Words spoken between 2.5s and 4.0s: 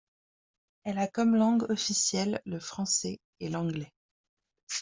français et l'anglais.